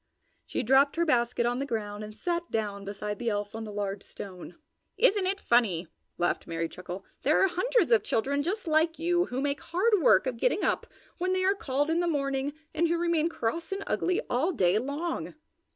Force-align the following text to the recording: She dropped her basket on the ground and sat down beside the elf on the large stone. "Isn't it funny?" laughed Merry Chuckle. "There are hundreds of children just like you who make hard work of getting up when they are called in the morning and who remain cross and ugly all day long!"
She 0.47 0.63
dropped 0.63 0.95
her 0.95 1.05
basket 1.05 1.45
on 1.45 1.59
the 1.59 1.65
ground 1.67 2.03
and 2.03 2.15
sat 2.15 2.49
down 2.49 2.85
beside 2.85 3.19
the 3.19 3.29
elf 3.29 3.53
on 3.53 3.65
the 3.65 3.71
large 3.71 4.01
stone. 4.01 4.55
"Isn't 4.97 5.27
it 5.27 5.39
funny?" 5.39 5.89
laughed 6.17 6.47
Merry 6.47 6.67
Chuckle. 6.67 7.05
"There 7.21 7.39
are 7.43 7.47
hundreds 7.47 7.91
of 7.91 8.01
children 8.01 8.41
just 8.41 8.67
like 8.67 8.97
you 8.97 9.25
who 9.25 9.41
make 9.41 9.59
hard 9.61 10.01
work 10.01 10.25
of 10.25 10.37
getting 10.37 10.63
up 10.63 10.87
when 11.19 11.33
they 11.33 11.43
are 11.45 11.53
called 11.53 11.91
in 11.91 11.99
the 11.99 12.07
morning 12.07 12.53
and 12.73 12.87
who 12.87 12.97
remain 12.97 13.29
cross 13.29 13.71
and 13.71 13.83
ugly 13.85 14.19
all 14.27 14.51
day 14.51 14.79
long!" 14.79 15.35